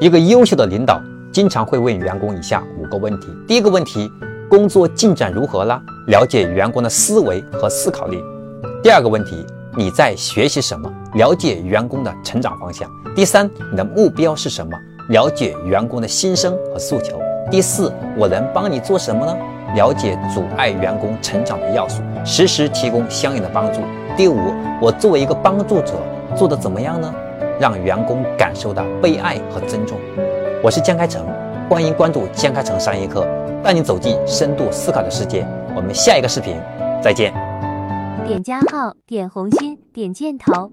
[0.00, 1.00] 一个优秀的领导
[1.30, 4.10] 经常会问员工以下五个问题：第一个问题，
[4.48, 5.80] 工作进展如何了？
[6.06, 8.22] 了解员工的思维和思考力。
[8.82, 9.44] 第二个问题，
[9.76, 10.90] 你在学习什么？
[11.14, 12.90] 了解员工的成长方向。
[13.14, 14.72] 第三，你的目标是什么？
[15.10, 17.20] 了解员工的心声和诉求。
[17.50, 19.36] 第四，我能帮你做什么呢？
[19.74, 23.80] 了解阻碍员工成长的要素，实时提供相应的帮助。
[24.16, 25.94] 第五，我作为一个帮助者
[26.36, 27.12] 做得怎么样呢？
[27.60, 29.98] 让员工感受到被爱和尊重。
[30.64, 31.26] 我是江开成，
[31.68, 33.26] 欢迎关注江开成商业课，
[33.62, 35.46] 带你走进深度思考的世界。
[35.76, 36.56] 我们下一个视频
[37.02, 37.34] 再见。
[38.26, 40.72] 点加号，点红心，点箭头。